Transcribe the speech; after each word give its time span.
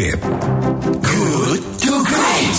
Great. 0.00 0.16
Good 1.04 1.60
to 1.84 1.92
Great. 2.08 2.56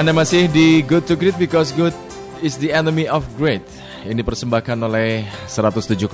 Anda 0.00 0.16
masih 0.16 0.48
di 0.48 0.80
Good 0.80 1.04
to 1.04 1.20
Great 1.20 1.36
because 1.36 1.68
good 1.76 1.92
is 2.40 2.56
the 2.56 2.72
enemy 2.72 3.04
of 3.04 3.28
great. 3.36 3.60
Ini 4.08 4.24
persembahkan 4.24 4.80
oleh 4.88 5.28
107,1 5.52 6.08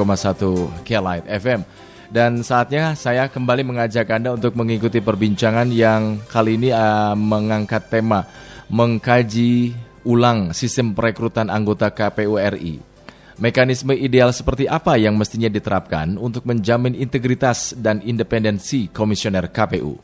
Kelight 0.83 1.31
FM. 1.31 1.63
Dan 2.11 2.43
saatnya 2.43 2.99
saya 2.99 3.31
kembali 3.31 3.63
mengajak 3.63 4.11
Anda 4.11 4.35
untuk 4.35 4.59
mengikuti 4.59 4.99
perbincangan 4.99 5.71
yang 5.71 6.19
kali 6.27 6.59
ini 6.59 6.75
uh, 6.75 7.15
mengangkat 7.15 7.87
tema 7.87 8.27
mengkaji 8.67 9.79
ulang 10.03 10.51
sistem 10.51 10.91
perekrutan 10.91 11.55
anggota 11.55 11.87
KPU 11.95 12.35
RI. 12.35 12.94
Mekanisme 13.35 13.99
ideal 13.99 14.31
seperti 14.31 14.71
apa 14.71 14.95
yang 14.95 15.19
mestinya 15.19 15.51
diterapkan 15.51 16.15
untuk 16.23 16.47
menjamin 16.47 16.95
integritas 16.95 17.75
dan 17.75 17.99
independensi 17.99 18.87
komisioner 18.95 19.51
KPU? 19.51 19.99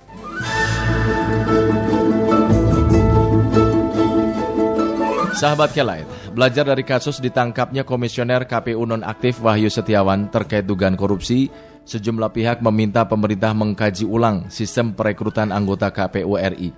Sahabat 5.30 5.70
Kelight, 5.70 6.10
belajar 6.34 6.66
dari 6.66 6.82
kasus 6.82 7.22
ditangkapnya 7.22 7.86
komisioner 7.86 8.50
KPU 8.50 8.82
nonaktif 8.82 9.38
Wahyu 9.38 9.70
Setiawan 9.70 10.26
terkait 10.34 10.66
dugaan 10.66 10.98
korupsi, 10.98 11.46
sejumlah 11.86 12.34
pihak 12.34 12.58
meminta 12.66 13.06
pemerintah 13.06 13.54
mengkaji 13.54 14.10
ulang 14.10 14.50
sistem 14.50 14.90
perekrutan 14.90 15.54
anggota 15.54 15.94
KPU 15.94 16.34
RI. 16.34 16.74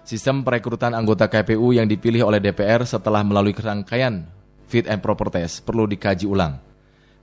Sistem 0.00 0.48
perekrutan 0.48 0.96
anggota 0.96 1.28
KPU 1.28 1.76
yang 1.76 1.84
dipilih 1.84 2.24
oleh 2.24 2.40
DPR 2.40 2.88
setelah 2.88 3.20
melalui 3.20 3.52
rangkaian 3.52 4.39
fit 4.70 4.86
and 4.86 5.02
proper 5.02 5.26
test 5.26 5.66
perlu 5.66 5.90
dikaji 5.90 6.30
ulang. 6.30 6.62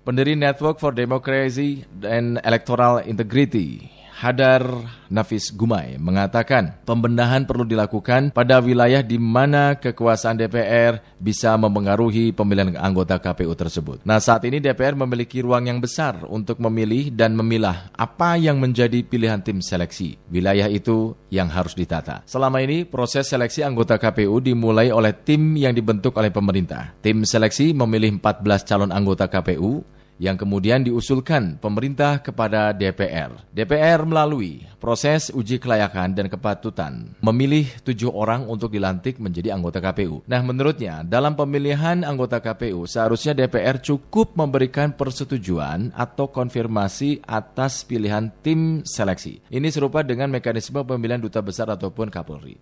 Pendiri 0.04 0.36
Network 0.36 0.80
for 0.84 0.92
Democracy 0.92 1.88
and 2.04 2.40
Electoral 2.44 3.04
Integrity, 3.04 3.88
Hadar 4.18 4.66
Nafis 5.14 5.54
Gumai 5.54 6.02
mengatakan 6.02 6.82
pembenahan 6.90 7.46
perlu 7.46 7.70
dilakukan 7.70 8.34
pada 8.34 8.58
wilayah 8.58 9.06
di 9.06 9.22
mana 9.22 9.78
kekuasaan 9.78 10.42
DPR 10.42 10.98
bisa 11.22 11.54
memengaruhi 11.54 12.34
pemilihan 12.34 12.74
anggota 12.82 13.22
KPU 13.22 13.54
tersebut. 13.54 14.02
Nah 14.10 14.18
saat 14.18 14.42
ini 14.50 14.58
DPR 14.58 14.98
memiliki 14.98 15.46
ruang 15.46 15.70
yang 15.70 15.78
besar 15.78 16.26
untuk 16.34 16.58
memilih 16.58 17.14
dan 17.14 17.38
memilah 17.38 17.94
apa 17.94 18.42
yang 18.42 18.58
menjadi 18.58 19.06
pilihan 19.06 19.46
tim 19.46 19.62
seleksi. 19.62 20.18
Wilayah 20.34 20.66
itu 20.66 21.14
yang 21.30 21.54
harus 21.54 21.78
ditata. 21.78 22.26
Selama 22.26 22.58
ini 22.66 22.90
proses 22.90 23.30
seleksi 23.30 23.62
anggota 23.62 24.02
KPU 24.02 24.42
dimulai 24.42 24.90
oleh 24.90 25.14
tim 25.14 25.54
yang 25.54 25.78
dibentuk 25.78 26.18
oleh 26.18 26.34
pemerintah. 26.34 26.98
Tim 27.06 27.22
seleksi 27.22 27.70
memilih 27.70 28.18
14 28.18 28.66
calon 28.66 28.90
anggota 28.90 29.30
KPU 29.30 29.86
yang 30.18 30.38
kemudian 30.38 30.82
diusulkan 30.82 31.62
pemerintah 31.62 32.22
kepada 32.22 32.74
DPR. 32.74 33.38
DPR 33.54 34.02
melalui 34.06 34.66
proses 34.82 35.30
uji 35.34 35.62
kelayakan 35.62 36.18
dan 36.18 36.28
kepatutan 36.30 37.14
memilih 37.22 37.70
tujuh 37.86 38.10
orang 38.10 38.46
untuk 38.50 38.74
dilantik 38.74 39.22
menjadi 39.22 39.54
anggota 39.54 39.82
KPU. 39.82 40.26
Nah 40.26 40.42
menurutnya 40.42 41.06
dalam 41.06 41.38
pemilihan 41.38 42.02
anggota 42.02 42.42
KPU 42.42 42.90
seharusnya 42.90 43.38
DPR 43.38 43.82
cukup 43.82 44.34
memberikan 44.34 44.94
persetujuan 44.94 45.94
atau 45.94 46.30
konfirmasi 46.30 47.22
atas 47.26 47.86
pilihan 47.86 48.34
tim 48.42 48.82
seleksi. 48.86 49.46
Ini 49.54 49.70
serupa 49.70 50.02
dengan 50.02 50.34
mekanisme 50.34 50.82
pemilihan 50.82 51.22
duta 51.22 51.40
besar 51.42 51.70
ataupun 51.70 52.10
Kapolri. 52.10 52.58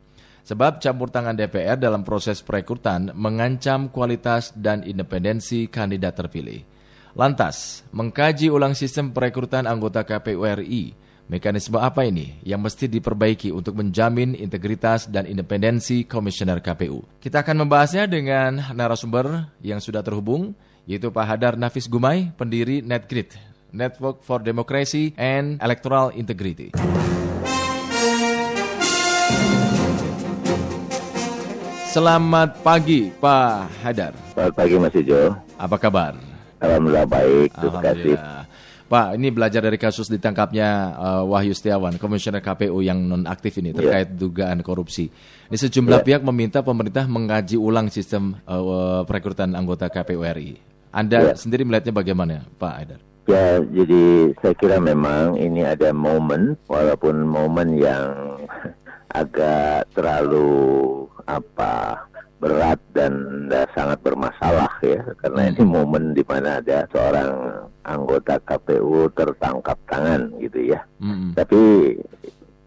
Sebab 0.45 0.77
campur 0.77 1.09
tangan 1.09 1.33
DPR 1.33 1.73
dalam 1.73 2.05
proses 2.05 2.45
perekrutan 2.45 3.09
mengancam 3.17 3.89
kualitas 3.89 4.53
dan 4.53 4.85
independensi 4.85 5.65
kandidat 5.65 6.21
terpilih. 6.21 6.74
Lantas, 7.15 7.87
mengkaji 7.95 8.51
ulang 8.51 8.75
sistem 8.75 9.07
perekrutan 9.15 9.63
anggota 9.71 10.03
KPU 10.03 10.43
RI, 10.59 10.91
mekanisme 11.31 11.79
apa 11.79 12.03
ini 12.03 12.35
yang 12.43 12.59
mesti 12.59 12.91
diperbaiki 12.91 13.55
untuk 13.55 13.79
menjamin 13.79 14.35
integritas 14.35 15.07
dan 15.07 15.23
independensi 15.23 16.03
komisioner 16.03 16.59
KPU? 16.59 17.07
Kita 17.23 17.39
akan 17.39 17.63
membahasnya 17.63 18.11
dengan 18.11 18.59
narasumber 18.75 19.47
yang 19.63 19.79
sudah 19.79 20.03
terhubung, 20.03 20.59
yaitu 20.83 21.07
Pak 21.07 21.23
Hadar 21.23 21.55
Nafis 21.55 21.87
Gumai, 21.87 22.35
pendiri 22.35 22.83
NetGrid, 22.83 23.31
Network 23.71 24.19
for 24.19 24.43
Democracy 24.43 25.15
and 25.15 25.55
Electoral 25.63 26.11
Integrity. 26.19 26.75
Selamat 31.95 32.59
pagi, 32.59 33.07
Pak 33.23 33.71
Hadar. 33.87 34.11
Selamat 34.35 34.51
pagi, 34.51 34.75
Mas 34.75 34.95
Ijo. 34.99 35.31
Apa 35.55 35.79
kabar? 35.79 36.34
Alhamdulillah 36.65 37.07
baik, 37.07 37.49
terima 37.53 37.79
kasih. 37.81 38.15
Pak, 38.85 39.17
ini 39.17 39.33
belajar 39.33 39.65
dari 39.65 39.81
kasus 39.81 40.05
ditangkapnya 40.13 40.93
uh, 40.93 41.23
Wahyu 41.25 41.57
Setiawan, 41.57 41.97
komisioner 41.97 42.37
KPU 42.37 42.85
yang 42.85 43.01
nonaktif 43.01 43.57
ini 43.57 43.73
terkait 43.73 44.13
yeah. 44.13 44.17
dugaan 44.17 44.61
korupsi. 44.61 45.09
Ini 45.49 45.57
sejumlah 45.57 46.05
yeah. 46.05 46.05
pihak 46.05 46.21
meminta 46.21 46.61
pemerintah 46.61 47.09
mengkaji 47.09 47.57
ulang 47.57 47.89
sistem 47.89 48.37
uh, 48.45 49.01
perekrutan 49.09 49.57
anggota 49.57 49.89
KPU 49.89 50.21
RI. 50.21 50.61
Anda 50.93 51.33
yeah. 51.33 51.35
sendiri 51.35 51.65
melihatnya 51.65 51.97
bagaimana, 51.97 52.45
Pak 52.61 52.73
Aidar? 52.77 52.99
Ya, 53.25 53.57
jadi 53.57 54.37
saya 54.37 54.53
kira 54.53 54.77
memang 54.77 55.33
ini 55.41 55.65
ada 55.65 55.89
momen, 55.89 56.53
walaupun 56.69 57.25
momen 57.25 57.81
yang 57.81 58.37
agak 59.21 59.89
terlalu 59.97 61.09
apa 61.25 62.05
berat 62.45 62.77
dan 62.93 63.49
sangat 63.73 63.97
bermasalah 64.05 64.69
ya 64.85 65.01
karena 65.17 65.49
ini 65.49 65.65
momen 65.65 66.13
di 66.13 66.21
mana 66.29 66.61
ada 66.61 66.85
seorang 66.93 67.33
anggota 67.81 68.37
KPU 68.45 69.09
tertangkap 69.17 69.81
tangan 69.89 70.29
gitu 70.37 70.77
ya. 70.77 70.85
Mm-hmm. 71.01 71.33
Tapi 71.33 71.61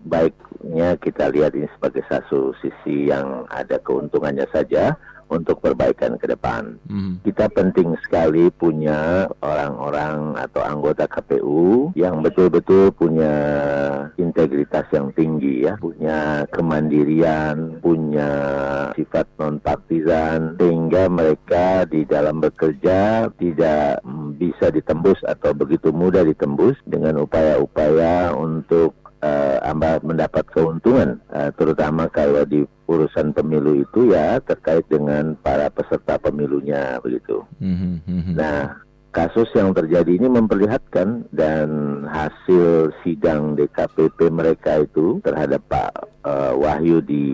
baiknya 0.03 0.99
kita 0.99 1.31
lihat 1.31 1.55
ini 1.55 1.71
sebagai 1.79 2.03
satu 2.11 2.51
sisi 2.59 3.07
yang 3.07 3.47
ada 3.55 3.79
keuntungannya 3.79 4.51
saja 4.51 4.99
untuk 5.29 5.61
perbaikan 5.61 6.17
ke 6.17 6.27
depan. 6.29 6.77
Hmm. 6.89 7.21
Kita 7.23 7.49
penting 7.53 7.95
sekali 8.05 8.49
punya 8.53 9.29
orang-orang 9.45 10.37
atau 10.37 10.65
anggota 10.65 11.05
KPU 11.09 11.93
yang 11.95 12.21
betul-betul 12.25 12.93
punya 12.93 13.35
integritas 14.17 14.89
yang 14.93 15.13
tinggi 15.13 15.69
ya, 15.69 15.77
punya 15.77 16.49
kemandirian, 16.53 17.81
punya 17.81 18.31
sifat 18.97 19.29
non 19.39 19.61
partisan 19.61 20.57
sehingga 20.57 21.07
mereka 21.13 21.85
di 21.87 22.05
dalam 22.09 22.41
bekerja 22.41 23.31
tidak 23.37 24.03
bisa 24.39 24.71
ditembus 24.73 25.21
atau 25.27 25.53
begitu 25.53 25.93
mudah 25.93 26.25
ditembus 26.25 26.77
dengan 26.85 27.25
upaya-upaya 27.25 28.33
untuk 28.35 29.08
uh, 29.23 30.01
mendapat 30.03 30.45
keuntungan, 30.51 31.19
uh, 31.33 31.51
terutama 31.55 32.07
kalau 32.11 32.43
di 32.47 32.65
urusan 32.89 33.37
pemilu 33.37 33.85
itu 33.85 34.15
ya 34.17 34.41
terkait 34.41 34.87
dengan 34.89 35.37
para 35.39 35.69
peserta 35.69 36.17
pemilunya 36.17 36.97
begitu. 37.05 37.45
Mm-hmm. 37.61 38.33
Nah, 38.33 38.81
kasus 39.13 39.49
yang 39.57 39.77
terjadi 39.77 40.15
ini 40.21 40.29
memperlihatkan 40.29 41.29
dan 41.33 41.69
hasil 42.09 42.93
sidang 43.03 43.57
DKPP 43.57 44.31
mereka 44.33 44.85
itu 44.85 45.21
terhadap 45.21 45.65
Pak 45.69 45.93
uh, 46.25 46.53
Wahyu 46.57 47.03
di 47.05 47.25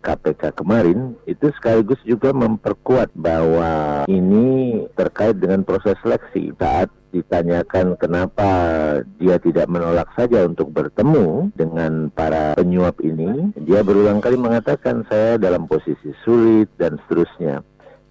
KPK 0.00 0.56
kemarin 0.56 1.12
itu 1.28 1.52
sekaligus 1.54 2.00
juga 2.08 2.32
memperkuat 2.32 3.12
bahwa 3.12 4.04
ini 4.08 4.80
terkait 4.96 5.36
dengan 5.36 5.60
proses 5.66 5.98
seleksi 6.00 6.56
saat 6.56 6.88
ditanyakan 7.10 7.98
kenapa 7.98 8.50
dia 9.18 9.36
tidak 9.42 9.66
menolak 9.66 10.08
saja 10.14 10.46
untuk 10.46 10.70
bertemu 10.70 11.50
dengan 11.54 12.08
para 12.10 12.54
penyuap 12.54 12.98
ini, 13.02 13.54
dia 13.66 13.82
berulang 13.82 14.22
kali 14.22 14.38
mengatakan 14.38 15.02
saya 15.10 15.36
dalam 15.36 15.66
posisi 15.66 16.14
sulit 16.22 16.70
dan 16.78 16.98
seterusnya. 17.04 17.62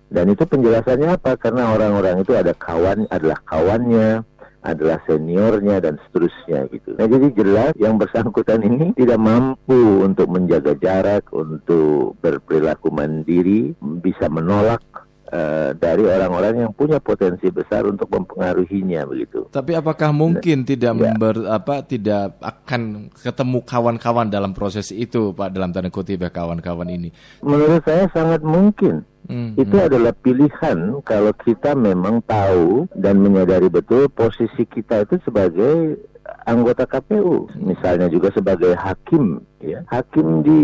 Dan 0.10 0.34
itu 0.34 0.42
penjelasannya 0.44 1.22
apa? 1.22 1.38
Karena 1.38 1.70
orang-orang 1.72 2.26
itu 2.26 2.34
ada 2.34 2.52
kawan, 2.58 3.06
adalah 3.14 3.40
kawannya, 3.46 4.26
adalah 4.60 5.00
seniornya 5.08 5.80
dan 5.80 5.96
seterusnya 6.08 6.68
gitu. 6.74 6.92
Nah 7.00 7.08
jadi 7.08 7.28
jelas 7.32 7.72
yang 7.80 7.96
bersangkutan 7.96 8.60
ini 8.60 8.92
tidak 9.00 9.20
mampu 9.22 10.04
untuk 10.04 10.28
menjaga 10.28 10.76
jarak, 10.76 11.32
untuk 11.32 12.20
berperilaku 12.20 12.92
mandiri, 12.92 13.72
bisa 14.04 14.28
menolak 14.28 14.84
uh, 15.30 15.72
dari 15.78 16.04
orang-orang 16.06 16.68
yang 16.68 16.72
punya 16.74 16.98
potensi 16.98 17.48
besar 17.50 17.86
untuk 17.86 18.10
mempengaruhinya 18.10 19.06
begitu. 19.06 19.48
Tapi 19.50 19.78
apakah 19.78 20.10
mungkin 20.12 20.66
nah, 20.66 20.68
tidak 20.68 20.94
ya. 20.94 21.00
member, 21.00 21.36
apa 21.48 21.86
tidak 21.86 22.38
akan 22.42 23.14
ketemu 23.14 23.60
kawan-kawan 23.64 24.28
dalam 24.28 24.52
proses 24.52 24.90
itu 24.90 25.32
Pak 25.34 25.54
dalam 25.54 25.70
tanda 25.70 25.94
kutip 25.94 26.26
ya 26.26 26.30
kawan-kawan 26.34 26.90
ini? 26.90 27.10
Menurut 27.46 27.86
saya 27.86 28.10
sangat 28.12 28.42
mungkin. 28.42 29.06
Hmm, 29.30 29.54
itu 29.62 29.78
hmm. 29.78 29.86
adalah 29.86 30.14
pilihan 30.26 31.06
kalau 31.06 31.30
kita 31.46 31.78
memang 31.78 32.18
tahu 32.26 32.90
dan 32.98 33.22
menyadari 33.22 33.70
betul 33.70 34.10
posisi 34.10 34.66
kita 34.66 35.06
itu 35.06 35.22
sebagai 35.22 36.02
anggota 36.46 36.84
KPU, 36.86 37.50
misalnya 37.60 38.08
juga 38.10 38.34
sebagai 38.34 38.74
hakim, 38.76 39.42
ya 39.62 39.84
hakim 39.90 40.42
di 40.46 40.62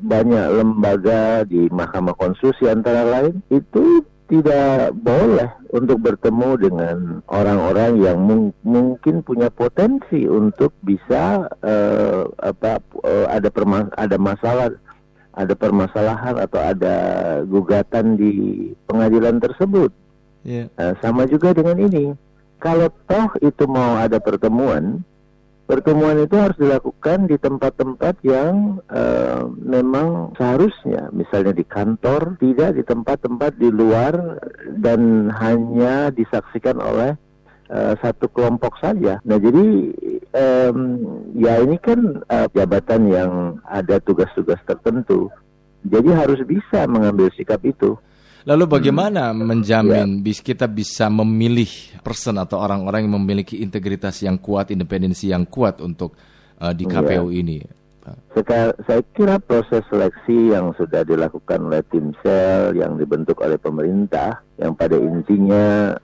banyak 0.00 0.46
lembaga 0.62 1.42
di 1.48 1.68
Mahkamah 1.72 2.14
Konstitusi 2.14 2.68
antara 2.70 3.04
lain 3.04 3.42
itu 3.50 4.04
tidak 4.26 4.90
boleh 4.98 5.46
untuk 5.70 6.02
bertemu 6.02 6.50
dengan 6.58 6.96
orang-orang 7.30 8.02
yang 8.02 8.18
mung 8.18 8.50
mungkin 8.66 9.22
punya 9.22 9.46
potensi 9.54 10.26
untuk 10.26 10.74
bisa 10.82 11.46
uh, 11.62 12.26
apa 12.42 12.82
uh, 13.06 13.26
ada 13.30 13.46
perma 13.54 13.86
ada 13.94 14.18
masalah 14.18 14.74
ada 15.36 15.54
permasalahan 15.54 16.42
atau 16.42 16.58
ada 16.58 16.96
gugatan 17.44 18.16
di 18.18 18.32
pengadilan 18.88 19.38
tersebut. 19.38 19.92
Yeah. 20.42 20.72
Uh, 20.80 20.96
sama 21.04 21.28
juga 21.28 21.52
dengan 21.52 21.76
ini. 21.86 22.16
Kalau 22.56 22.88
toh 23.04 23.30
itu 23.44 23.64
mau 23.68 24.00
ada 24.00 24.16
pertemuan, 24.16 25.04
pertemuan 25.68 26.16
itu 26.24 26.34
harus 26.40 26.56
dilakukan 26.56 27.28
di 27.28 27.36
tempat-tempat 27.36 28.14
yang 28.24 28.80
uh, 28.88 29.44
memang 29.60 30.32
seharusnya, 30.40 31.12
misalnya 31.12 31.52
di 31.52 31.66
kantor, 31.68 32.40
tidak 32.40 32.80
di 32.80 32.82
tempat-tempat 32.86 33.60
di 33.60 33.68
luar 33.68 34.40
dan 34.80 35.28
hanya 35.36 36.08
disaksikan 36.14 36.80
oleh 36.80 37.12
uh, 37.68 37.94
satu 38.00 38.30
kelompok 38.32 38.78
saja. 38.80 39.20
Nah, 39.26 39.36
jadi 39.36 39.66
um, 40.32 40.78
ya 41.36 41.60
ini 41.60 41.76
kan 41.76 42.24
uh, 42.24 42.46
jabatan 42.56 43.02
yang 43.10 43.30
ada 43.68 44.00
tugas-tugas 44.00 44.58
tertentu. 44.64 45.28
Jadi 45.86 46.10
harus 46.10 46.40
bisa 46.42 46.88
mengambil 46.90 47.30
sikap 47.36 47.62
itu. 47.62 47.94
Lalu 48.46 48.64
bagaimana 48.78 49.34
hmm. 49.34 49.42
menjamin 49.42 50.08
ya. 50.08 50.22
bis 50.22 50.38
kita 50.38 50.70
bisa 50.70 51.10
memilih 51.10 51.68
person 52.06 52.38
atau 52.38 52.62
orang-orang 52.62 53.02
yang 53.10 53.18
memiliki 53.18 53.58
integritas 53.58 54.22
yang 54.22 54.38
kuat, 54.38 54.70
independensi 54.70 55.34
yang 55.34 55.42
kuat 55.50 55.82
untuk 55.82 56.14
uh, 56.62 56.70
di 56.70 56.86
KPU 56.86 57.34
ya. 57.34 57.42
ini? 57.42 57.58
Sekarang, 58.30 58.78
saya 58.86 59.02
kira 59.18 59.42
proses 59.42 59.82
seleksi 59.90 60.54
yang 60.54 60.70
sudah 60.78 61.02
dilakukan 61.02 61.58
oleh 61.66 61.82
tim 61.90 62.14
sel 62.22 62.78
yang 62.78 62.94
dibentuk 62.94 63.42
oleh 63.42 63.58
pemerintah, 63.58 64.46
yang 64.62 64.78
pada 64.78 64.94
intinya 64.94 65.98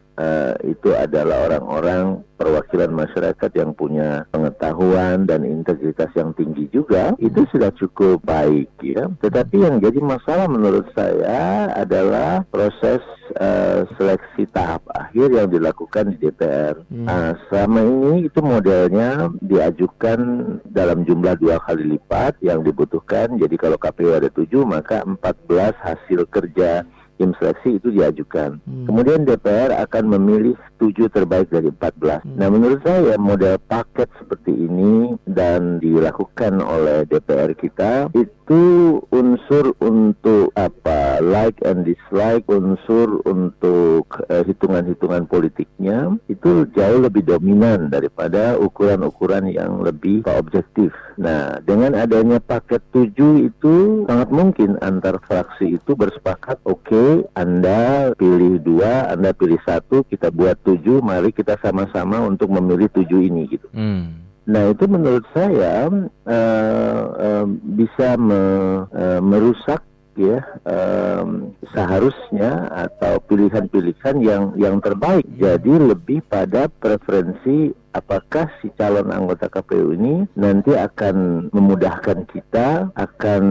itu 0.62 0.94
adalah 0.94 1.50
orang-orang 1.50 2.22
perwakilan 2.42 2.90
masyarakat 2.90 3.50
yang 3.54 3.70
punya 3.70 4.26
pengetahuan 4.34 5.30
dan 5.30 5.46
integritas 5.46 6.10
yang 6.18 6.34
tinggi 6.34 6.66
juga 6.74 7.14
itu 7.22 7.46
sudah 7.54 7.70
cukup 7.78 8.18
baik 8.26 8.66
ya. 8.82 9.06
Tetapi 9.22 9.62
yang 9.62 9.78
jadi 9.78 10.02
masalah 10.02 10.50
menurut 10.50 10.90
saya 10.90 11.70
adalah 11.70 12.42
proses 12.50 12.98
uh, 13.38 13.86
seleksi 13.94 14.50
tahap 14.50 14.82
akhir 14.90 15.30
yang 15.30 15.48
dilakukan 15.54 16.14
di 16.14 16.26
DPR. 16.26 16.82
Hmm. 16.90 17.06
Uh, 17.06 17.32
selama 17.46 17.80
ini 17.86 18.26
itu 18.26 18.40
modelnya 18.42 19.30
diajukan 19.38 20.18
dalam 20.66 21.06
jumlah 21.06 21.38
dua 21.38 21.62
kali 21.62 21.94
lipat 21.94 22.42
yang 22.42 22.66
dibutuhkan. 22.66 23.38
Jadi 23.38 23.54
kalau 23.54 23.78
KPU 23.78 24.18
ada 24.18 24.26
tujuh 24.26 24.66
maka 24.66 25.06
14 25.06 25.78
hasil 25.78 26.26
kerja 26.26 26.82
tim 27.22 27.30
seleksi 27.38 27.78
itu 27.78 27.94
diajukan. 27.94 28.58
Hmm. 28.66 28.86
Kemudian 28.90 29.22
DPR 29.22 29.70
akan 29.78 30.18
memilih 30.18 30.58
tujuh 30.82 31.06
terbaik 31.06 31.46
dari 31.54 31.70
14. 31.70 32.26
Hmm. 32.26 32.34
Nah, 32.34 32.48
menurut 32.50 32.82
saya 32.82 33.14
model 33.14 33.62
paket 33.70 34.10
seperti 34.18 34.50
ini 34.50 35.14
dan 35.30 35.78
dilakukan 35.78 36.58
oleh 36.58 37.06
DPR 37.06 37.54
kita 37.54 38.10
itu 38.18 38.98
unsur 39.14 39.78
untuk 39.78 40.50
apa 40.58 41.22
like 41.22 41.62
and 41.62 41.86
dislike, 41.86 42.42
unsur 42.50 43.22
untuk 43.22 44.10
uh, 44.26 44.42
hitungan-hitungan 44.42 45.30
politiknya 45.30 46.18
itu 46.26 46.66
jauh 46.74 47.00
lebih 47.06 47.22
dominan 47.22 47.86
daripada 47.86 48.58
ukuran-ukuran 48.58 49.46
yang 49.54 49.78
lebih 49.80 50.26
objektif. 50.34 50.90
Nah, 51.20 51.60
dengan 51.62 51.94
adanya 51.94 52.42
paket 52.42 52.82
tujuh 52.90 53.46
itu 53.46 54.04
sangat 54.08 54.28
mungkin 54.32 54.80
antar 54.82 55.20
fraksi 55.22 55.76
itu 55.76 55.92
bersepakat, 55.92 56.58
oke, 56.64 56.82
okay, 56.88 57.11
Anda 57.36 58.12
pilih 58.16 58.62
dua, 58.64 59.12
Anda 59.12 59.36
pilih 59.36 59.60
satu, 59.62 60.04
kita 60.08 60.32
buat 60.32 60.56
tujuh, 60.64 61.04
mari 61.04 61.30
kita 61.30 61.60
sama-sama 61.60 62.24
untuk 62.24 62.48
memilih 62.48 62.88
tujuh 62.90 63.20
ini 63.28 63.42
gitu. 63.52 63.68
Hmm. 63.76 64.22
Nah 64.42 64.74
itu 64.74 64.84
menurut 64.90 65.22
saya 65.30 65.86
uh, 65.86 67.02
uh, 67.14 67.46
bisa 67.62 68.18
me, 68.18 68.42
uh, 68.90 69.20
merusak 69.22 69.84
ya 70.16 70.44
um, 70.68 71.56
seharusnya 71.72 72.68
atau 72.70 73.20
pilihan-pilihan 73.24 74.16
yang 74.20 74.44
yang 74.56 74.76
terbaik. 74.78 75.24
Jadi 75.36 75.72
lebih 75.72 76.20
pada 76.26 76.68
preferensi 76.68 77.72
apakah 77.92 78.48
si 78.60 78.72
calon 78.74 79.12
anggota 79.12 79.52
KPU 79.52 79.92
ini 79.92 80.24
nanti 80.34 80.72
akan 80.72 81.48
memudahkan 81.52 82.24
kita 82.32 82.88
akan 82.96 83.42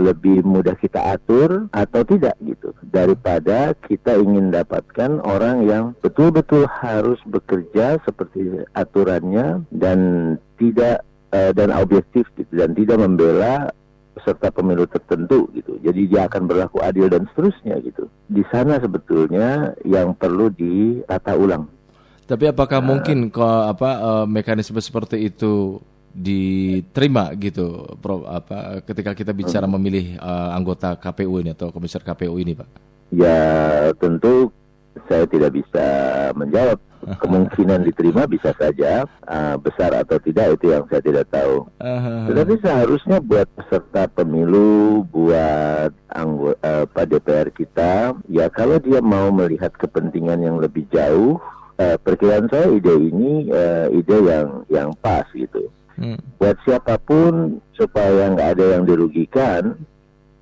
lebih 0.00 0.42
mudah 0.42 0.74
kita 0.80 1.16
atur 1.16 1.68
atau 1.70 2.00
tidak 2.04 2.34
gitu. 2.40 2.72
Daripada 2.88 3.76
kita 3.84 4.16
ingin 4.16 4.50
dapatkan 4.50 5.20
orang 5.22 5.68
yang 5.68 5.84
betul-betul 6.00 6.64
harus 6.68 7.20
bekerja 7.28 8.00
seperti 8.02 8.64
aturannya 8.72 9.62
dan 9.70 9.98
tidak 10.56 11.04
uh, 11.34 11.52
dan 11.54 11.70
objektif 11.74 12.26
gitu 12.36 12.50
dan 12.52 12.74
tidak 12.74 12.98
membela 13.00 13.70
peserta 14.14 14.50
pemilu 14.50 14.84
tertentu 14.90 15.46
gitu. 15.54 15.78
Jadi 15.80 16.10
dia 16.10 16.26
akan 16.26 16.42
berlaku 16.50 16.82
adil 16.82 17.06
dan 17.06 17.26
seterusnya 17.30 17.78
gitu. 17.80 18.10
Di 18.26 18.42
sana 18.50 18.78
sebetulnya 18.82 19.74
yang 19.86 20.12
perlu 20.14 20.50
ditata 20.50 21.34
ulang. 21.38 21.70
Tapi 22.26 22.46
apakah 22.46 22.78
nah, 22.78 22.94
mungkin 22.94 23.30
kok 23.30 23.42
apa 23.74 23.90
uh, 23.98 24.26
mekanisme 24.26 24.78
seperti 24.78 25.30
itu 25.30 25.82
diterima 26.10 27.30
gitu, 27.38 27.98
Prof, 28.02 28.26
apa 28.26 28.82
ketika 28.82 29.14
kita 29.14 29.30
bicara 29.30 29.66
hmm. 29.66 29.74
memilih 29.78 30.06
uh, 30.18 30.54
anggota 30.54 30.98
KPU 30.98 31.38
ini 31.42 31.54
atau 31.54 31.70
komisar 31.70 32.02
KPU 32.02 32.34
ini, 32.38 32.54
Pak? 32.54 32.68
Ya 33.10 33.90
tentu 33.98 34.54
saya 35.10 35.26
tidak 35.26 35.58
bisa 35.58 35.86
menjawab 36.34 36.78
kemungkinan 37.00 37.86
diterima 37.88 38.28
bisa 38.28 38.52
saja 38.56 39.08
uh, 39.24 39.56
besar 39.56 39.96
atau 39.96 40.20
tidak 40.20 40.60
itu 40.60 40.72
yang 40.72 40.84
saya 40.92 41.00
tidak 41.00 41.26
tahu. 41.32 41.66
Tetapi 42.28 42.54
seharusnya 42.60 43.18
buat 43.24 43.48
peserta 43.56 44.06
pemilu, 44.10 45.04
buat 45.08 45.92
anggota 46.12 47.02
uh, 47.02 47.08
DPR 47.08 47.48
kita, 47.54 48.14
ya 48.28 48.46
kalau 48.52 48.76
dia 48.78 49.00
mau 49.00 49.32
melihat 49.32 49.72
kepentingan 49.74 50.44
yang 50.44 50.56
lebih 50.60 50.84
jauh, 50.92 51.40
uh, 51.80 51.96
perkiraan 52.00 52.46
saya 52.52 52.68
ide 52.68 52.94
ini 52.94 53.48
uh, 53.48 53.88
ide 53.90 54.16
yang 54.20 54.48
yang 54.68 54.90
pas 55.00 55.24
gitu. 55.32 55.72
Hmm. 56.00 56.16
Buat 56.40 56.56
siapa 56.64 56.96
pun 56.96 57.60
supaya 57.76 58.32
nggak 58.32 58.56
ada 58.56 58.66
yang 58.76 58.84
dirugikan, 58.88 59.76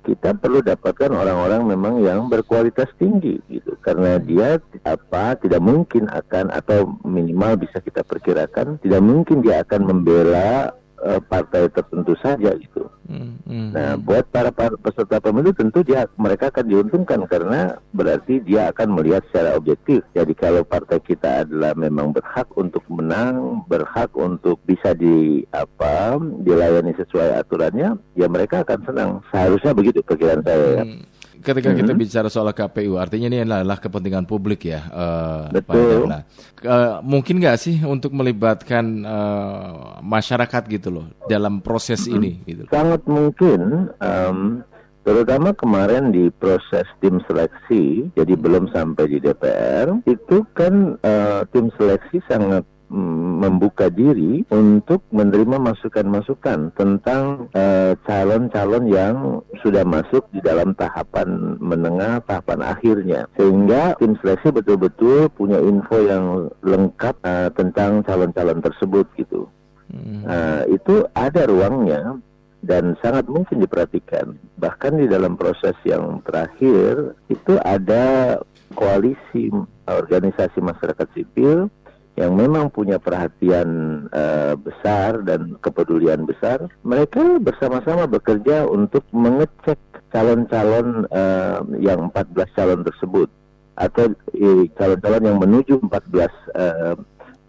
kita 0.09 0.33
perlu 0.33 0.65
dapatkan 0.65 1.13
orang-orang 1.13 1.61
memang 1.69 2.01
yang 2.01 2.25
berkualitas 2.25 2.89
tinggi 2.97 3.37
gitu. 3.45 3.77
Karena 3.85 4.17
dia 4.17 4.57
apa 4.81 5.37
tidak 5.37 5.61
mungkin 5.61 6.09
akan 6.09 6.49
atau 6.49 6.97
minimal 7.05 7.61
bisa 7.61 7.77
kita 7.77 8.01
perkirakan 8.01 8.81
tidak 8.81 9.01
mungkin 9.05 9.45
dia 9.45 9.61
akan 9.61 9.85
membela 9.85 10.73
uh, 11.03 11.21
partai 11.23 11.67
tertentu 11.71 12.13
saja 12.19 12.55
gitu. 12.55 12.87
Hmm, 13.09 13.41
hmm, 13.41 13.69
nah, 13.73 13.97
hmm. 13.97 14.05
buat 14.05 14.29
para, 14.29 14.53
para 14.53 14.77
peserta 14.77 15.17
pemilu 15.17 15.49
tentu 15.49 15.81
dia 15.81 16.05
mereka 16.13 16.53
akan 16.53 16.65
diuntungkan 16.69 17.25
karena 17.25 17.81
berarti 17.89 18.37
dia 18.45 18.69
akan 18.69 18.93
melihat 18.93 19.25
secara 19.29 19.57
objektif. 19.57 20.05
Jadi 20.13 20.33
kalau 20.37 20.61
partai 20.61 21.01
kita 21.01 21.47
adalah 21.47 21.73
memang 21.73 22.13
berhak 22.13 22.45
untuk 22.53 22.85
menang, 22.85 23.65
berhak 23.65 24.13
untuk 24.13 24.61
bisa 24.63 24.93
di 24.93 25.41
apa 25.49 26.21
dilayani 26.21 26.93
sesuai 26.93 27.41
aturannya, 27.41 27.97
ya 28.13 28.27
mereka 28.29 28.61
akan 28.61 28.79
senang. 28.85 29.09
Seharusnya 29.33 29.73
begitu 29.73 30.05
perkiraan 30.05 30.45
saya. 30.45 30.83
Ya. 30.83 30.85
Hmm 30.85 31.18
ketika 31.39 31.71
kita 31.71 31.91
mm-hmm. 31.91 32.03
bicara 32.03 32.27
soal 32.27 32.51
KPU, 32.51 32.99
artinya 32.99 33.27
ini 33.31 33.43
adalah 33.43 33.79
kepentingan 33.79 34.27
publik 34.27 34.67
ya, 34.67 34.81
uh, 34.91 35.43
Betul. 35.49 36.07
Nah, 36.07 36.21
uh, 36.67 36.99
mungkin 37.01 37.39
nggak 37.39 37.57
sih 37.59 37.75
untuk 37.83 38.11
melibatkan 38.11 39.03
uh, 39.07 39.99
masyarakat 40.03 40.63
gitu 40.67 40.89
loh 40.91 41.05
dalam 41.31 41.63
proses 41.63 42.03
mm-hmm. 42.05 42.17
ini? 42.19 42.31
Gitu. 42.43 42.63
Sangat 42.71 43.01
mungkin. 43.07 43.91
Um, 44.03 44.63
terutama 45.07 45.55
kemarin 45.55 46.11
di 46.13 46.29
proses 46.37 46.85
tim 47.01 47.17
seleksi, 47.25 48.13
jadi 48.13 48.33
belum 48.35 48.69
sampai 48.75 49.09
di 49.09 49.17
DPR, 49.17 50.05
itu 50.05 50.45
kan 50.53 50.99
uh, 51.01 51.41
tim 51.49 51.71
seleksi 51.79 52.21
sangat 52.29 52.61
membuka 52.89 53.87
diri 53.93 54.41
untuk 54.49 55.05
menerima 55.13 55.61
masukan-masukan 55.61 56.73
tentang 56.73 57.47
eh, 57.53 57.93
calon-calon 58.03 58.85
uh, 58.89 58.91
yang 58.91 59.15
sudah 59.61 59.85
masuk 59.85 60.25
di 60.33 60.41
dalam 60.41 60.73
tahapan 60.73 61.55
menengah, 61.61 62.25
tahapan 62.25 62.65
akhirnya. 62.65 63.21
Sehingga 63.37 63.95
tim 64.01 64.17
seleksi 64.19 64.49
betul-betul 64.49 65.29
punya 65.37 65.61
info 65.61 65.97
yang 66.01 66.25
lengkap 66.65 67.15
uh, 67.21 67.49
tentang 67.53 68.01
calon-calon 68.01 68.59
tersebut 68.65 69.05
gitu. 69.15 69.45
Hmm. 69.89 70.21
Uh, 70.25 70.63
itu 70.69 71.05
ada 71.13 71.49
ruangnya 71.49 72.17
dan 72.59 72.97
sangat 72.99 73.29
mungkin 73.29 73.63
diperhatikan. 73.63 74.35
Bahkan 74.59 74.99
di 74.99 75.07
dalam 75.07 75.39
proses 75.39 75.77
yang 75.87 76.19
terakhir 76.27 77.15
itu 77.31 77.55
ada 77.63 78.37
koalisi 78.75 79.49
organisasi 79.89 80.61
masyarakat 80.61 81.07
sipil 81.17 81.71
yang 82.19 82.35
memang 82.35 82.67
punya 82.67 82.99
perhatian 82.99 84.03
uh, 84.11 84.59
besar 84.59 85.23
dan 85.23 85.55
kepedulian 85.63 86.27
besar, 86.27 86.67
mereka 86.83 87.39
bersama-sama 87.39 88.11
bekerja 88.11 88.67
untuk 88.67 89.07
mengecek 89.15 89.79
calon-calon 90.11 91.07
uh, 91.15 91.63
yang 91.79 92.11
14 92.11 92.57
calon 92.59 92.83
tersebut. 92.83 93.31
atau 93.79 94.11
eh, 94.35 94.67
calon-calon 94.75 95.23
yang 95.23 95.39
menuju 95.39 95.79
14 95.87 95.87
uh, 95.87 96.99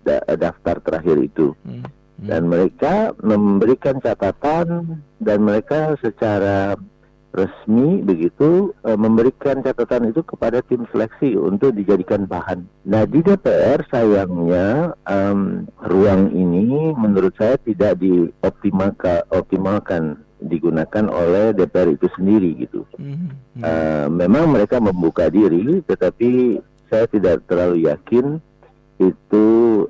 da 0.06 0.22
daftar 0.38 0.78
terakhir 0.78 1.18
itu. 1.26 1.50
Hmm. 1.66 1.82
Hmm. 2.22 2.28
Dan 2.30 2.42
mereka 2.46 3.10
memberikan 3.18 3.98
catatan 3.98 5.02
dan 5.18 5.38
mereka 5.42 5.98
secara 5.98 6.78
resmi 7.30 8.02
begitu 8.02 8.74
e, 8.82 8.90
memberikan 8.98 9.62
catatan 9.62 10.10
itu 10.10 10.20
kepada 10.26 10.58
tim 10.66 10.82
seleksi 10.90 11.38
untuk 11.38 11.74
dijadikan 11.78 12.26
bahan. 12.26 12.66
Nah 12.86 13.06
di 13.06 13.22
DPR 13.22 13.86
sayangnya 13.86 14.98
um, 15.06 15.66
ruang 15.86 16.34
ini 16.34 16.90
menurut 16.98 17.34
saya 17.38 17.54
tidak 17.62 18.02
dioptimalkan 18.02 19.22
optimalkan 19.30 20.18
digunakan 20.40 21.04
oleh 21.06 21.52
DPR 21.52 21.94
itu 21.94 22.08
sendiri 22.16 22.50
gitu. 22.64 22.82
Mm-hmm. 22.96 23.60
Uh, 23.60 24.08
memang 24.08 24.48
mereka 24.50 24.80
membuka 24.80 25.28
diri, 25.28 25.84
tetapi 25.84 26.58
saya 26.88 27.04
tidak 27.06 27.44
terlalu 27.46 27.86
yakin 27.86 28.40
itu 29.00 29.46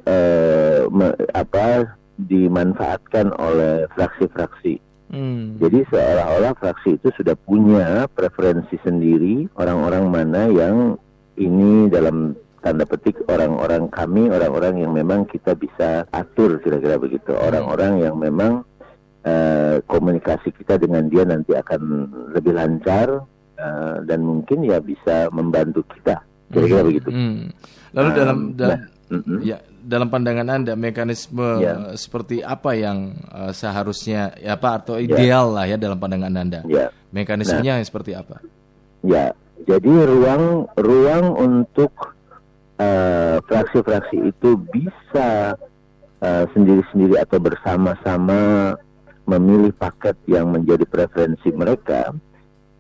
uh, 0.07 0.87
me, 0.91 1.15
apa 1.33 1.97
dimanfaatkan 2.21 3.33
oleh 3.39 3.89
fraksi-fraksi. 3.97 4.83
Hmm. 5.11 5.59
Jadi 5.59 5.83
seolah-olah 5.91 6.55
fraksi 6.55 6.95
itu 6.95 7.11
sudah 7.19 7.35
punya 7.35 8.07
preferensi 8.07 8.79
sendiri 8.87 9.51
orang-orang 9.59 10.05
mana 10.07 10.47
yang 10.47 10.95
ini 11.35 11.91
dalam 11.91 12.39
tanda 12.63 12.87
petik 12.87 13.19
orang-orang 13.27 13.91
kami, 13.91 14.31
orang-orang 14.31 14.85
yang 14.87 14.93
memang 14.95 15.27
kita 15.27 15.57
bisa 15.59 16.07
atur 16.15 16.63
kira-kira 16.63 17.01
begitu, 17.01 17.35
hmm. 17.35 17.43
orang-orang 17.43 17.93
yang 18.05 18.15
memang 18.21 18.63
uh, 19.27 19.83
komunikasi 19.89 20.53
kita 20.55 20.77
dengan 20.79 21.09
dia 21.09 21.25
nanti 21.25 21.57
akan 21.57 21.81
lebih 22.37 22.55
lancar 22.55 23.25
uh, 23.59 23.97
dan 24.05 24.21
mungkin 24.23 24.63
ya 24.63 24.79
bisa 24.79 25.33
membantu 25.33 25.83
kita, 25.91 26.21
kira-kira 26.53 26.83
hmm. 26.85 26.89
begitu. 26.93 27.09
Hmm. 27.11 27.49
Lalu 27.97 28.09
dalam, 28.15 28.37
um, 28.37 28.55
dalam 28.55 28.79
nah, 28.79 29.00
ya 29.43 29.59
dalam 29.83 30.07
pandangan 30.07 30.47
Anda 30.47 30.73
mekanisme 30.79 31.59
yeah. 31.59 31.99
seperti 31.99 32.47
apa 32.47 32.79
yang 32.79 33.19
uh, 33.33 33.51
seharusnya 33.51 34.39
ya 34.39 34.55
apa 34.55 34.79
atau 34.79 34.95
ya. 34.97 35.11
ideal 35.11 35.51
yeah. 35.51 35.57
lah 35.57 35.65
ya 35.67 35.77
dalam 35.77 35.99
pandangan 35.99 36.31
Anda? 36.31 36.61
Yeah. 36.71 36.95
Mekanismenya 37.11 37.83
nah, 37.83 37.87
seperti 37.87 38.15
apa? 38.15 38.39
Ya, 39.03 39.35
jadi 39.67 40.07
ruang 40.07 40.71
ruang 40.79 41.27
untuk 41.35 41.91
uh, 42.79 43.43
fraksi-fraksi 43.51 44.31
itu 44.31 44.55
bisa 44.71 45.59
uh, 46.23 46.45
sendiri-sendiri 46.55 47.19
atau 47.19 47.43
bersama-sama 47.43 48.75
memilih 49.27 49.75
paket 49.75 50.15
yang 50.31 50.55
menjadi 50.55 50.87
preferensi 50.87 51.51
mereka 51.51 52.15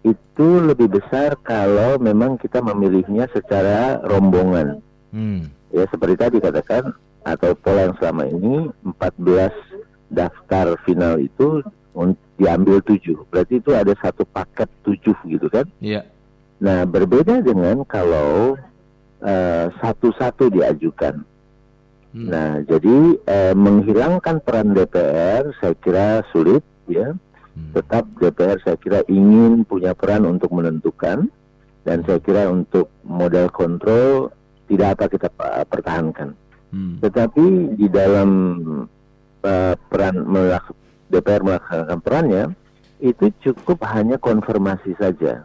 itu 0.00 0.48
lebih 0.64 0.88
besar 0.88 1.36
kalau 1.44 2.00
memang 2.00 2.40
kita 2.40 2.62
memilihnya 2.64 3.28
secara 3.34 4.00
rombongan. 4.06 4.80
Hmm 5.10 5.59
ya 5.70 5.84
seperti 5.90 6.14
tadi 6.18 6.36
katakan 6.42 6.94
atau 7.22 7.52
pola 7.58 7.90
yang 7.90 7.96
selama 8.00 8.24
ini 8.26 8.54
14 8.82 10.10
daftar 10.10 10.74
final 10.82 11.20
itu 11.20 11.62
diambil 12.40 12.80
tujuh. 12.80 13.28
Berarti 13.28 13.60
itu 13.60 13.70
ada 13.76 13.92
satu 14.00 14.24
paket 14.24 14.70
tujuh 14.86 15.16
gitu 15.28 15.46
kan? 15.52 15.68
Iya. 15.82 16.08
Nah 16.60 16.88
berbeda 16.88 17.44
dengan 17.44 17.84
kalau 17.84 18.56
uh, 19.20 19.66
satu-satu 19.80 20.48
diajukan. 20.52 21.26
Hmm. 22.10 22.26
nah 22.26 22.58
jadi 22.66 23.22
uh, 23.22 23.54
menghilangkan 23.54 24.42
peran 24.42 24.74
DPR 24.74 25.54
saya 25.62 25.78
kira 25.78 26.26
sulit 26.34 26.66
ya. 26.90 27.14
Hmm. 27.54 27.70
tetap 27.70 28.02
DPR 28.18 28.58
saya 28.66 28.74
kira 28.82 29.06
ingin 29.06 29.62
punya 29.62 29.94
peran 29.94 30.26
untuk 30.26 30.50
menentukan 30.50 31.30
dan 31.86 31.98
saya 32.02 32.18
kira 32.18 32.50
untuk 32.50 32.90
modal 33.06 33.46
kontrol 33.54 34.34
tidak 34.70 34.94
apa 34.94 35.04
kita 35.10 35.28
pertahankan. 35.66 36.38
Hmm. 36.70 37.02
Tetapi 37.02 37.74
di 37.74 37.90
dalam 37.90 38.30
uh, 39.42 39.74
peran 39.90 40.16
melak 40.22 40.70
DPR 41.10 41.42
melaksanakan 41.42 41.98
perannya 41.98 42.44
itu 43.02 43.34
cukup 43.42 43.82
hanya 43.90 44.14
konfirmasi 44.22 44.94
saja. 44.94 45.42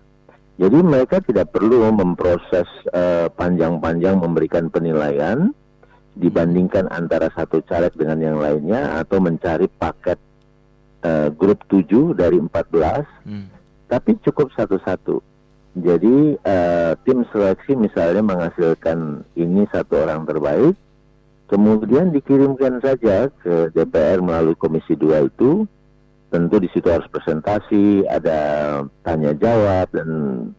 Jadi 0.55 0.77
mereka 0.79 1.19
tidak 1.19 1.51
perlu 1.51 1.89
memproses 1.91 2.69
uh, 2.93 3.27
panjang-panjang 3.33 4.21
memberikan 4.21 4.71
penilaian 4.71 5.51
dibandingkan 6.15 6.87
antara 6.95 7.27
satu 7.35 7.59
caleg 7.67 7.91
dengan 7.91 8.23
yang 8.23 8.37
lainnya 8.39 9.03
atau 9.03 9.19
mencari 9.19 9.67
paket 9.67 10.15
uh, 11.03 11.27
grup 11.35 11.59
7 11.67 12.15
dari 12.15 12.39
14 12.39 13.27
hmm. 13.27 13.45
tapi 13.91 14.15
cukup 14.23 14.47
satu-satu 14.55 15.19
jadi 15.75 16.39
uh, 16.39 16.95
tim 17.03 17.27
seleksi 17.35 17.75
misalnya 17.75 18.23
menghasilkan 18.23 19.27
ini 19.35 19.67
satu 19.67 20.07
orang 20.07 20.23
terbaik, 20.23 20.71
kemudian 21.51 22.15
dikirimkan 22.15 22.79
saja 22.79 23.27
ke 23.43 23.75
DPR 23.75 24.23
melalui 24.23 24.55
Komisi 24.55 24.95
2 24.95 25.27
itu. 25.27 25.67
Tentu 26.31 26.59
di 26.59 26.67
situ 26.71 26.87
harus 26.87 27.07
presentasi, 27.07 28.07
ada 28.07 28.39
tanya 29.03 29.31
jawab 29.35 29.87
dan 29.91 30.09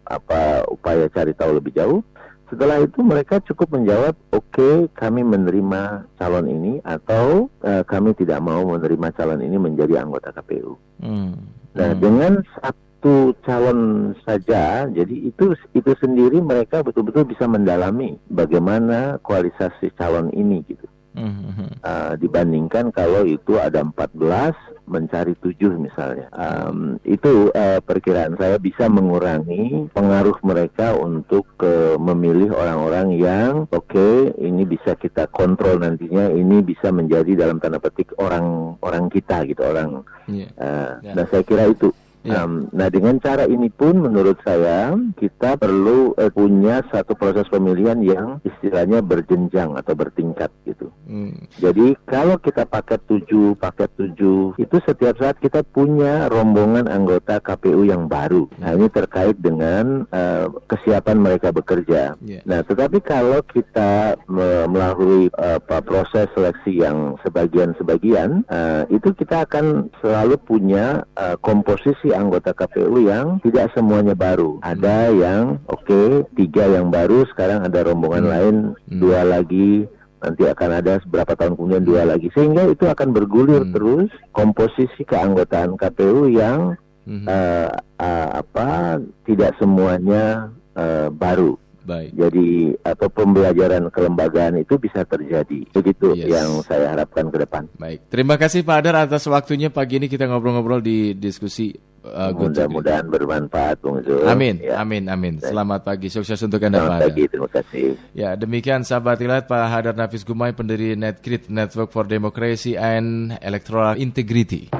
apa 0.08 0.64
upaya 0.68 1.08
cari 1.08 1.32
tahu 1.36 1.60
lebih 1.60 1.72
jauh. 1.72 2.00
Setelah 2.46 2.78
itu 2.78 3.02
mereka 3.02 3.42
cukup 3.42 3.74
menjawab, 3.74 4.14
oke 4.30 4.46
okay, 4.54 4.74
kami 4.94 5.26
menerima 5.26 6.06
calon 6.16 6.46
ini 6.46 6.72
atau 6.86 7.50
uh, 7.66 7.82
kami 7.82 8.14
tidak 8.14 8.38
mau 8.38 8.62
menerima 8.62 9.10
calon 9.16 9.42
ini 9.42 9.58
menjadi 9.58 10.00
anggota 10.00 10.30
KPU. 10.30 10.78
Hmm. 11.02 11.34
Nah 11.74 11.90
hmm. 11.92 12.00
dengan 12.00 12.32
satu 12.56 12.85
satu 13.06 13.38
calon 13.46 13.80
saja, 14.26 14.90
jadi 14.90 15.30
itu 15.30 15.54
itu 15.78 15.90
sendiri 16.02 16.42
mereka 16.42 16.82
betul-betul 16.82 17.22
bisa 17.22 17.46
mendalami 17.46 18.18
bagaimana 18.26 19.22
kualitasasi 19.22 19.94
calon 19.94 20.34
ini 20.34 20.66
gitu. 20.66 20.90
Mm-hmm. 21.16 21.80
Uh, 21.80 22.12
dibandingkan 22.20 22.92
kalau 22.92 23.24
itu 23.24 23.56
ada 23.56 23.80
14 23.80 24.52
mencari 24.84 25.32
tujuh 25.38 25.72
misalnya, 25.78 26.28
um, 26.34 27.00
itu 27.08 27.48
uh, 27.56 27.80
perkiraan 27.80 28.36
saya 28.36 28.60
bisa 28.60 28.90
mengurangi 28.90 29.88
pengaruh 29.96 30.36
mereka 30.44 30.92
untuk 30.92 31.46
uh, 31.62 31.96
memilih 31.96 32.52
orang-orang 32.52 33.16
yang 33.16 33.70
oke 33.70 33.86
okay, 33.86 34.34
ini 34.44 34.68
bisa 34.68 34.98
kita 34.98 35.30
kontrol 35.30 35.78
nantinya, 35.80 36.28
ini 36.28 36.60
bisa 36.60 36.92
menjadi 36.92 37.48
dalam 37.48 37.62
tanda 37.62 37.78
petik 37.80 38.12
orang 38.18 38.76
orang 38.84 39.08
kita 39.08 39.46
gitu 39.48 39.62
orang. 39.62 40.04
Yeah. 40.28 40.52
Uh, 40.58 41.00
yeah. 41.00 41.14
Nah 41.16 41.24
saya 41.32 41.46
kira 41.46 41.70
itu 41.70 41.94
Yeah. 42.26 42.42
Um, 42.42 42.66
nah 42.74 42.90
dengan 42.90 43.22
cara 43.22 43.46
ini 43.46 43.70
pun 43.70 44.02
menurut 44.02 44.42
saya 44.42 44.98
kita 45.14 45.54
perlu 45.54 46.10
uh, 46.18 46.30
punya 46.34 46.82
satu 46.90 47.14
proses 47.14 47.46
pemilihan 47.46 48.02
yang 48.02 48.42
istilahnya 48.42 48.98
berjenjang 48.98 49.78
atau 49.78 49.94
bertingkat 49.94 50.50
gitu. 50.66 50.90
Mm. 51.06 51.46
Jadi 51.62 51.94
kalau 52.02 52.34
kita 52.42 52.66
paket 52.66 52.98
tujuh, 53.06 53.54
paket 53.54 53.94
tujuh 53.94 54.58
itu 54.58 54.76
setiap 54.82 55.14
saat 55.22 55.38
kita 55.38 55.62
punya 55.62 56.26
rombongan 56.26 56.90
anggota 56.90 57.38
KPU 57.38 57.86
yang 57.86 58.10
baru. 58.10 58.50
Nah 58.58 58.74
ini 58.74 58.90
terkait 58.90 59.38
dengan 59.38 60.10
uh, 60.10 60.50
kesiapan 60.66 61.22
mereka 61.22 61.54
bekerja. 61.54 62.18
Yeah. 62.26 62.42
Nah 62.42 62.66
tetapi 62.66 62.98
kalau 63.06 63.38
kita 63.46 64.18
melalui 64.26 65.30
uh, 65.38 65.62
proses 65.62 66.26
seleksi 66.34 66.82
yang 66.82 67.14
sebagian-sebagian 67.22 68.42
uh, 68.50 68.82
itu 68.90 69.14
kita 69.14 69.46
akan 69.46 69.92
selalu 70.02 70.34
punya 70.42 71.06
uh, 71.14 71.38
komposisi 71.38 72.15
anggota 72.16 72.56
KPU 72.56 73.04
yang 73.04 73.38
tidak 73.44 73.70
semuanya 73.76 74.16
baru. 74.16 74.58
Ada 74.64 75.12
hmm. 75.12 75.16
yang 75.20 75.42
oke 75.68 75.84
okay, 75.84 76.08
tiga 76.34 76.64
yang 76.66 76.88
baru, 76.88 77.28
sekarang 77.30 77.62
ada 77.62 77.84
rombongan 77.86 78.24
hmm. 78.24 78.32
lain 78.32 78.54
hmm. 78.74 78.98
dua 78.98 79.20
lagi 79.22 79.84
nanti 80.16 80.42
akan 80.48 80.70
ada 80.80 80.98
beberapa 81.06 81.32
tahun 81.36 81.54
kemudian 81.60 81.84
dua 81.84 82.02
hmm. 82.02 82.10
lagi 82.10 82.28
sehingga 82.32 82.62
itu 82.72 82.84
akan 82.88 83.08
bergulir 83.12 83.62
hmm. 83.68 83.72
terus 83.76 84.10
komposisi 84.32 85.04
keanggotaan 85.04 85.76
KPU 85.76 86.32
yang 86.32 86.74
hmm. 87.04 87.28
uh, 87.28 87.70
uh, 88.00 88.28
apa 88.40 88.98
tidak 89.28 89.54
semuanya 89.60 90.50
uh, 90.74 91.12
baru 91.12 91.60
Baik. 91.86 92.18
Jadi 92.18 92.74
atau 92.82 93.06
pembelajaran 93.06 93.86
kelembagaan 93.94 94.58
itu 94.58 94.74
bisa 94.74 95.06
terjadi. 95.06 95.62
Begitu 95.70 96.18
yes. 96.18 96.26
yang 96.26 96.50
saya 96.66 96.90
harapkan 96.98 97.30
ke 97.30 97.38
depan. 97.38 97.70
Baik. 97.78 98.10
Terima 98.10 98.34
kasih 98.34 98.66
Pak 98.66 98.82
Adar 98.82 99.06
atas 99.06 99.22
waktunya 99.30 99.70
pagi 99.70 100.02
ini 100.02 100.10
kita 100.10 100.26
ngobrol-ngobrol 100.26 100.82
di 100.82 101.14
diskusi 101.14 101.78
uh, 102.12 102.30
Mudah-mudahan 102.32 103.06
bermanfaat 103.10 103.82
Bung 103.82 104.02
Zul. 104.06 104.26
Amin. 104.26 104.62
Ya. 104.62 104.80
Amin 104.82 105.06
amin. 105.10 105.42
Selamat 105.42 105.82
pagi. 105.82 106.08
Sukses 106.08 106.38
untuk 106.42 106.62
Anda 106.62 106.82
Selamat 106.82 107.00
Pak 107.00 107.06
pagi. 107.10 107.24
Terima 107.26 107.50
kasih. 107.50 107.86
Ya, 108.14 108.30
demikian 108.38 108.82
sahabat 108.86 109.18
Ilat 109.22 109.44
Pak 109.50 109.64
Hadar 109.68 109.94
Nafis 109.98 110.22
Gumai 110.22 110.54
pendiri 110.54 110.94
NetGrid 110.94 111.50
Network 111.50 111.90
for 111.90 112.06
Democracy 112.06 112.78
and 112.78 113.36
Electoral 113.42 113.98
Integrity. 113.98 114.70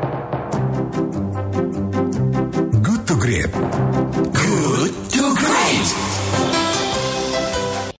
Good 2.81 3.03
to 3.11 3.15
Great. 3.19 3.51
Good 3.51 4.56